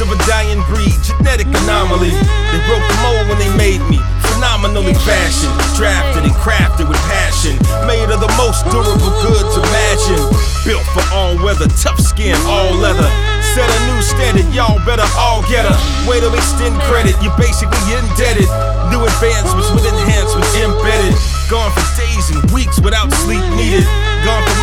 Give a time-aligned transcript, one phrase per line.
[0.00, 2.14] of a dying breed, genetic anomaly.
[2.14, 3.98] They broke the mold when they made me,
[4.30, 10.22] phenomenally fashioned, drafted and crafted with passion, made of the most durable goods imagine.
[10.62, 13.10] Built for all weather, tough skin, all leather.
[13.54, 15.78] Set a new standard, y'all better all get her.
[16.06, 18.46] Way to extend credit, you're basically indebted.
[18.94, 21.14] New advancements with enhancements embedded.
[21.50, 23.86] Gone for days and weeks without sleep needed.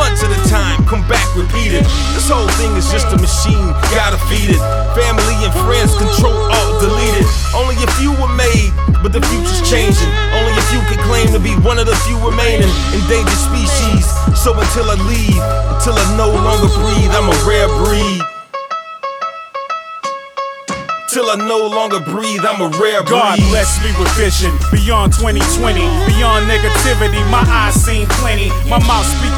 [0.00, 1.84] Months at a time, come back repeated.
[2.16, 4.60] This whole thing is just a machine, gotta feed it.
[4.96, 7.28] Family and friends control all deleted.
[7.52, 8.72] Only a few were made,
[9.04, 10.08] but the future's changing.
[10.32, 14.08] Only a few can claim to be one of the few remaining endangered species.
[14.40, 15.36] So until I leave,
[15.76, 18.24] until I no longer breathe, I'm a rare breed.
[21.12, 23.20] Till I no longer breathe, I'm a rare breed.
[23.20, 27.20] God bless me with vision beyond 2020, beyond negativity.
[27.28, 29.34] My eyes seen plenty, my mouth speak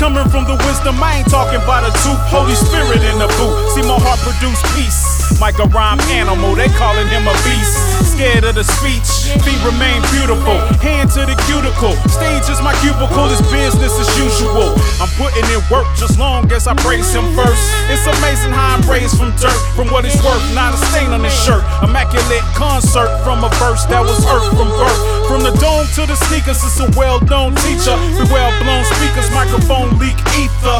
[0.00, 2.24] coming from the wisdom, I ain't talking about a tooth.
[2.32, 5.28] Holy Spirit in the boot, see my heart produce peace.
[5.44, 7.76] Like a rhyme animal, they calling him a beast.
[8.16, 10.56] Scared of the speech, feet remain beautiful.
[10.80, 14.72] Hand to the cuticle, stage is my cubicle, it's business as usual.
[15.04, 17.60] I'm putting in work just long as I praise him first.
[17.92, 19.59] It's amazing how I'm raised from dirt,
[19.90, 21.66] what it's worth, not a stain on his shirt.
[21.82, 25.00] Immaculate concert from a verse that was earth from birth.
[25.26, 27.98] From the dome to the sneakers, it's a well known teacher.
[28.14, 30.78] Be well blown speakers, microphone leak ether.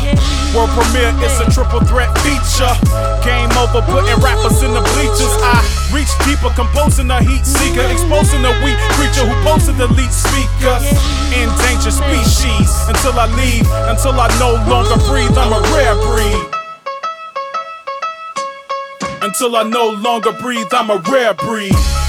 [0.55, 2.75] World premiere, it's a triple threat feature.
[3.27, 5.35] Game over, putting rappers in the bleachers.
[5.43, 5.59] I
[5.91, 10.79] reach deeper, composing a heat seeker, exposing a weak creature who posted the lead speaker.
[11.35, 15.35] Endangered species until I leave, until I no longer breathe.
[15.35, 16.60] I'm a rare breed.
[19.31, 22.00] Until I no longer breathe, I'm a rare breed.